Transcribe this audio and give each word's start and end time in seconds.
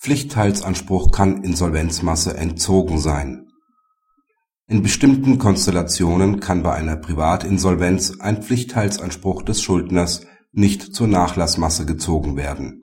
Pflichtteilsanspruch 0.00 1.12
kann 1.12 1.44
Insolvenzmasse 1.44 2.34
entzogen 2.34 2.98
sein. 2.98 3.48
In 4.66 4.82
bestimmten 4.82 5.36
Konstellationen 5.36 6.40
kann 6.40 6.62
bei 6.62 6.72
einer 6.72 6.96
Privatinsolvenz 6.96 8.18
ein 8.18 8.42
Pflichtteilsanspruch 8.42 9.42
des 9.42 9.60
Schuldners 9.60 10.22
nicht 10.52 10.94
zur 10.94 11.06
Nachlassmasse 11.06 11.84
gezogen 11.84 12.38
werden. 12.38 12.80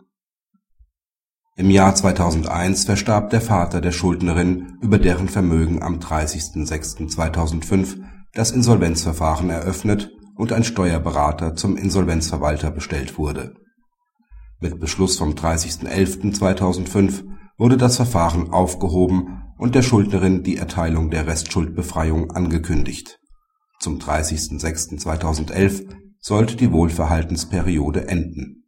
Im 1.56 1.72
Jahr 1.72 1.96
2001 1.96 2.86
verstarb 2.86 3.32
der 3.32 3.42
Vater 3.42 3.82
der 3.82 3.94
Schuldnerin, 3.94 4.78
über 4.82 5.00
deren 5.00 5.28
Vermögen 5.28 5.82
am 5.82 5.98
30.06.2005 5.98 7.98
das 8.34 8.52
Insolvenzverfahren 8.52 9.50
eröffnet 9.50 10.12
und 10.36 10.54
ein 10.54 10.64
Steuerberater 10.64 11.56
zum 11.56 11.78
Insolvenzverwalter 11.78 12.70
bestellt 12.70 13.18
wurde 13.18 13.56
mit 14.60 14.80
Beschluss 14.80 15.18
vom 15.18 15.34
30.11.2005 15.34 17.24
wurde 17.58 17.78
das 17.78 17.96
Verfahren 17.98 18.52
aufgehoben 18.52 19.44
und 19.58 19.76
der 19.76 19.82
Schuldnerin 19.82 20.44
die 20.44 20.58
Erteilung 20.58 21.10
der 21.10 21.28
Restschuldbefreiung 21.28 22.32
angekündigt. 22.32 23.20
Zum 23.80 24.00
30.06.2011 24.00 25.88
sollte 26.20 26.56
die 26.56 26.72
Wohlverhaltensperiode 26.72 28.08
enden. 28.08 28.64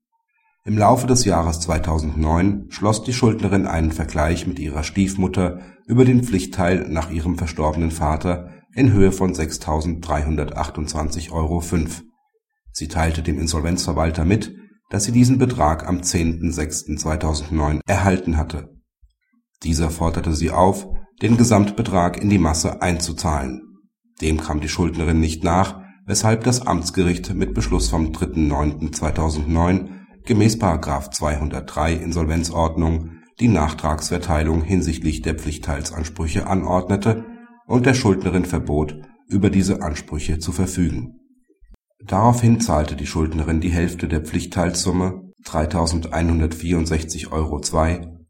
Im 0.66 0.78
Laufe 0.78 1.08
des 1.08 1.26
Jahres 1.26 1.62
2009 1.62 2.68
schloss 2.70 3.02
die 3.04 3.14
Schuldnerin 3.14 3.66
einen 3.66 3.92
Vergleich 3.92 4.46
mit 4.46 4.60
ihrer 4.60 4.84
Stiefmutter 4.84 5.62
über 5.88 6.06
den 6.06 6.24
Pflichtteil 6.24 6.88
nach 6.90 7.10
ihrem 7.10 7.38
verstorbenen 7.38 7.92
Vater 7.92 8.52
in 8.76 8.92
Höhe 8.94 9.12
von 9.12 9.34
6.328,05 9.34 11.32
Euro. 11.32 11.64
Sie 12.72 12.88
teilte 12.88 13.24
dem 13.24 13.40
Insolvenzverwalter 13.40 14.26
mit 14.26 14.54
dass 14.90 15.04
sie 15.04 15.12
diesen 15.12 15.38
Betrag 15.38 15.88
am 15.88 16.00
10.06.2009 16.00 17.82
erhalten 17.86 18.38
hatte. 18.38 18.76
Dieser 19.64 19.92
forderte 19.92 20.34
sie 20.34 20.52
auf, 20.52 20.88
den 21.22 21.38
Gesamtbetrag 21.38 22.22
in 22.22 22.30
die 22.30 22.38
Masse 22.40 22.82
einzuzahlen. 22.82 23.62
Dem 24.22 24.42
kam 24.42 24.62
die 24.62 24.70
Schuldnerin 24.70 25.20
nicht 25.20 25.44
nach, 25.44 25.82
weshalb 26.06 26.44
das 26.44 26.66
Amtsgericht 26.66 27.34
mit 27.36 27.54
Beschluss 27.54 27.90
vom 27.90 28.08
3.9.2009 28.08 29.90
gemäß§ 30.26 30.58
203 31.12 31.94
Insolvenzordnung 31.94 33.12
die 33.40 33.48
Nachtragsverteilung 33.48 34.64
hinsichtlich 34.64 35.22
der 35.22 35.36
Pflichtteilsansprüche 35.36 36.48
anordnete 36.48 37.26
und 37.68 37.86
der 37.86 37.94
Schuldnerin 37.94 38.46
verbot, 38.46 39.00
über 39.28 39.50
diese 39.50 39.82
Ansprüche 39.82 40.40
zu 40.40 40.52
verfügen 40.52 41.20
Daraufhin 42.06 42.62
zahlte 42.62 42.96
die 42.96 43.06
Schuldnerin 43.06 43.60
die 43.60 43.72
Hälfte 43.72 44.08
der 44.08 44.22
Pflichtteilsumme 44.22 45.34
(3.164,02 45.46 47.32
Euro) 47.32 47.62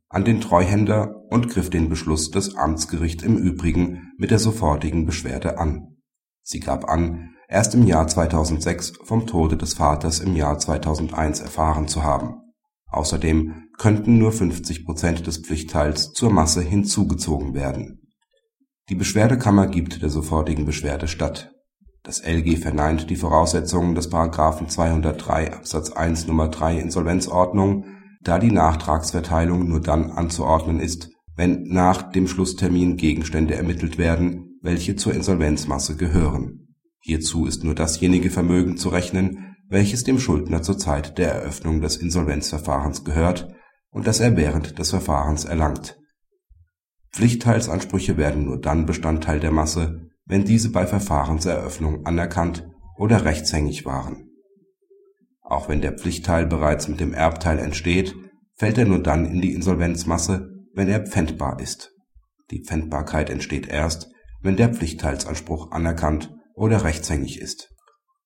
an 0.10 0.26
den 0.26 0.42
Treuhänder 0.42 1.16
und 1.30 1.50
griff 1.50 1.70
den 1.70 1.88
Beschluss 1.88 2.32
des 2.32 2.56
Amtsgerichts 2.56 3.24
im 3.24 3.38
Übrigen 3.38 4.12
mit 4.18 4.32
der 4.32 4.40
sofortigen 4.40 5.06
Beschwerde 5.06 5.60
an. 5.60 5.98
Sie 6.42 6.60
gab 6.60 6.90
an, 6.90 7.36
erst 7.48 7.76
im 7.76 7.86
Jahr 7.86 8.08
2006 8.08 8.94
vom 9.04 9.28
Tode 9.28 9.56
des 9.56 9.76
Vaters 9.76 10.20
im 10.20 10.36
Jahr 10.36 10.58
2001 10.58 11.40
erfahren 11.42 11.88
zu 11.88 12.04
haben. 12.04 12.38
Außerdem 12.88 13.68
könnten 13.78 14.18
nur 14.18 14.32
50 14.32 14.84
Prozent 14.84 15.28
des 15.28 15.38
Pflichtteils 15.38 16.12
zur 16.12 16.32
Masse 16.32 16.64
hinzugezogen 16.64 17.54
werden. 17.54 18.14
Die 18.90 18.96
Beschwerdekammer 18.96 19.68
gibt 19.68 20.02
der 20.02 20.10
sofortigen 20.10 20.66
Beschwerde 20.66 21.08
statt 21.08 21.52
das 22.10 22.26
LG 22.26 22.58
verneint 22.58 23.12
die 23.12 23.16
Voraussetzungen 23.16 23.94
des§ 23.94 24.12
203 24.68 25.54
Absatz 25.54 25.92
1 25.92 26.28
Nr. 26.28 26.48
3 26.48 26.80
Insolvenzordnung, 26.80 27.86
da 28.24 28.40
die 28.40 28.50
Nachtragsverteilung 28.50 29.70
nur 29.70 29.80
dann 29.80 30.10
anzuordnen 30.10 30.80
ist, 30.80 31.12
wenn 31.36 31.68
nach 31.68 32.02
dem 32.12 32.28
Schlusstermin 32.28 32.98
Gegenstände 32.98 33.54
ermittelt 33.54 34.00
werden, 34.00 34.58
welche 34.64 34.96
zur 34.96 35.14
Insolvenzmasse 35.14 35.98
gehören. 35.98 36.74
Hierzu 37.00 37.46
ist 37.46 37.64
nur 37.64 37.76
dasjenige 37.76 38.32
Vermögen 38.32 38.76
zu 38.76 38.90
rechnen, 38.90 39.56
welches 39.68 40.04
dem 40.04 40.18
Schuldner 40.18 40.64
zur 40.64 40.80
Zeit 40.80 41.20
der 41.20 41.32
Eröffnung 41.32 41.80
des 41.80 41.98
Insolvenzverfahrens 41.98 43.04
gehört 43.04 43.54
und 43.92 44.08
das 44.08 44.20
er 44.20 44.36
während 44.36 44.80
des 44.80 44.90
Verfahrens 44.90 45.46
erlangt. 45.46 46.00
Pflichtteilsansprüche 47.12 48.18
werden 48.18 48.46
nur 48.46 48.60
dann 48.60 48.88
Bestandteil 48.88 49.40
der 49.40 49.52
Masse 49.52 50.09
wenn 50.30 50.46
diese 50.46 50.72
bei 50.72 50.88
Verfahrenseröffnung 50.88 52.06
anerkannt 52.06 52.66
oder 52.98 53.26
rechtshängig 53.26 53.84
waren. 53.86 54.30
Auch 55.42 55.68
wenn 55.68 55.82
der 55.82 55.98
Pflichtteil 55.98 56.46
bereits 56.46 56.88
mit 56.88 57.00
dem 57.00 57.14
Erbteil 57.14 57.58
entsteht, 57.58 58.16
fällt 58.54 58.78
er 58.78 58.86
nur 58.86 59.02
dann 59.02 59.26
in 59.26 59.42
die 59.42 59.54
Insolvenzmasse, 59.54 60.52
wenn 60.74 60.88
er 60.88 61.06
pfändbar 61.06 61.60
ist. 61.60 61.92
Die 62.52 62.64
Pfändbarkeit 62.64 63.32
entsteht 63.32 63.68
erst, 63.68 64.12
wenn 64.42 64.56
der 64.56 64.72
Pflichtteilsanspruch 64.74 65.72
anerkannt 65.72 66.32
oder 66.54 66.84
rechtshängig 66.84 67.42
ist. 67.42 67.74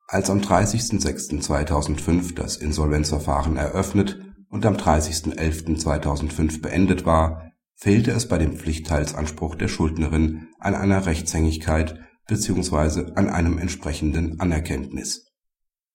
Als 0.08 0.30
am 0.30 0.42
30.06.2005 0.42 2.36
das 2.36 2.58
Insolvenzverfahren 2.58 3.56
eröffnet 3.56 4.20
und 4.50 4.66
am 4.66 4.76
30.11.2005 4.76 6.62
beendet 6.62 7.06
war 7.06 7.53
fehlte 7.84 8.12
es 8.12 8.30
bei 8.30 8.38
dem 8.38 8.56
Pflichtteilsanspruch 8.56 9.56
der 9.56 9.68
Schuldnerin 9.68 10.48
an 10.58 10.74
einer 10.74 11.06
Rechtshängigkeit 11.06 12.00
bzw. 12.28 13.12
an 13.16 13.28
einem 13.28 13.58
entsprechenden 13.58 14.40
Anerkenntnis. 14.40 15.28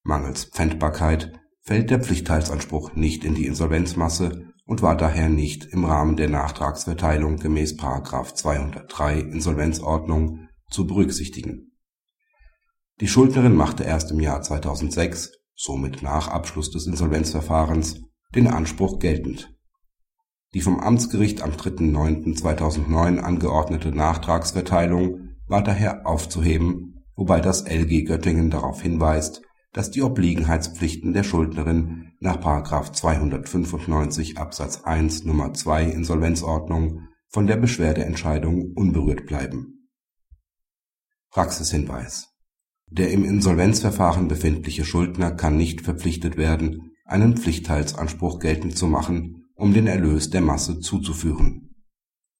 Mangels 0.03 0.44
Pfändbarkeit 0.44 1.32
fällt 1.62 1.88
der 1.88 2.00
Pflichtteilsanspruch 2.00 2.94
nicht 2.94 3.25
in 3.25 3.34
die 3.34 3.47
Insolvenzmasse 3.47 4.53
und 4.66 4.82
war 4.82 4.99
daher 4.99 5.31
nicht 5.31 5.65
im 5.65 5.87
Rahmen 5.87 6.16
der 6.16 6.28
Nachtragsverteilung 6.28 7.38
gemäß§ 7.38 7.78
203 8.34 9.20
Insolvenzordnung 9.20 10.47
zu 10.70 10.87
berücksichtigen. 10.87 11.72
Die 13.00 13.09
Schuldnerin 13.09 13.56
machte 13.56 13.84
erst 13.84 14.10
im 14.10 14.20
Jahr 14.20 14.43
2006, 14.43 15.32
somit 15.55 16.03
nach 16.03 16.28
Abschluss 16.28 16.70
des 16.70 16.87
Insolvenzverfahrens, 16.87 18.03
den 18.34 18.47
Anspruch 18.47 18.99
geltend 18.99 19.58
die 20.55 20.61
vom 20.61 20.81
Amtsgericht 20.81 21.43
am 21.43 21.51
3.9.2009 21.51 23.19
angeordnete 23.19 23.93
Nachtragsverteilung 23.93 25.31
war 25.47 25.63
daher 25.63 26.07
aufzuheben, 26.07 27.05
wobei 27.17 27.41
das 27.41 27.67
LG 27.67 28.05
Göttingen 28.05 28.51
darauf 28.51 28.81
hinweist, 28.81 29.43
dass 29.73 29.91
die 29.91 30.03
Obliegenheitspflichten 30.03 31.13
der 31.13 31.25
Schuldnerin 31.25 32.13
nach§ 32.21 32.41
295 32.93 34.39
Absatz 34.39 34.83
1 34.85 35.25
Nr. 35.27 35.53
2 35.53 35.85
Insolvenzordnung 35.85 37.03
von 37.29 37.47
der 37.47 37.57
Beschwerdeentscheidung 37.57 38.73
unberührt 38.75 39.27
bleiben. 39.27 39.91
Praxishinweis 41.31 42.29
Der 42.91 43.11
im 43.11 43.25
Insolvenzverfahren 43.25 44.29
befindliche 44.29 44.87
Schuldner 44.87 45.31
kann 45.33 45.59
nicht 45.59 45.83
verpflichtet 45.83 46.39
werden, 46.39 46.93
einen 47.05 47.37
Pflichtteilsanspruch 47.37 48.39
geltend 48.39 48.79
zu 48.79 48.87
machen 48.87 49.48
um 49.59 49.75
den 49.75 49.89
Erlös 49.89 50.31
der 50.31 50.41
Masse 50.41 50.81
zuzuführen. 50.81 51.75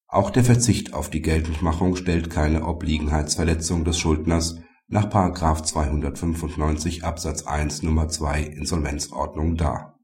Auch 0.07 0.31
der 0.31 0.43
Verzicht 0.43 0.93
auf 0.93 1.09
die 1.09 1.21
Geltendmachung 1.21 1.95
stellt 1.95 2.29
keine 2.29 2.65
Obliegenheitsverletzung 2.65 3.83
des 3.83 3.99
Schuldners 3.99 4.59
nach§ 4.87 5.05
295 5.63 7.03
Absatz 7.03 7.45
1 7.45 7.83
Nr. 7.83 8.07
2 8.07 8.41
Insolvenzordnung 8.41 9.55
dar 9.55 9.98